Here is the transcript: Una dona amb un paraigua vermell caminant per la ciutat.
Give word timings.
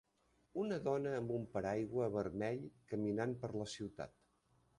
Una 0.61 0.77
dona 0.87 1.11
amb 1.17 1.33
un 1.35 1.45
paraigua 1.57 2.07
vermell 2.17 2.65
caminant 2.95 3.37
per 3.45 3.53
la 3.61 3.69
ciutat. 3.77 4.19